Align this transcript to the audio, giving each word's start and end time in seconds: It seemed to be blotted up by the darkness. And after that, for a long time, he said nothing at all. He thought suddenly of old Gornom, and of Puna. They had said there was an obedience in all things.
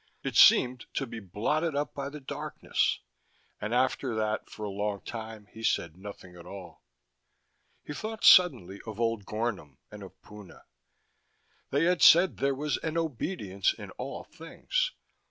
It 0.23 0.35
seemed 0.35 0.87
to 0.95 1.05
be 1.05 1.19
blotted 1.19 1.75
up 1.75 1.93
by 1.93 2.09
the 2.09 2.19
darkness. 2.19 3.01
And 3.59 3.71
after 3.71 4.15
that, 4.15 4.49
for 4.49 4.63
a 4.65 4.69
long 4.71 5.01
time, 5.01 5.45
he 5.51 5.61
said 5.61 5.95
nothing 5.95 6.35
at 6.35 6.47
all. 6.47 6.81
He 7.83 7.93
thought 7.93 8.23
suddenly 8.25 8.81
of 8.87 8.99
old 8.99 9.25
Gornom, 9.27 9.77
and 9.91 10.01
of 10.01 10.19
Puna. 10.23 10.63
They 11.69 11.83
had 11.83 12.01
said 12.01 12.37
there 12.37 12.55
was 12.55 12.77
an 12.77 12.97
obedience 12.97 13.73
in 13.75 13.91
all 13.91 14.23
things. 14.23 14.91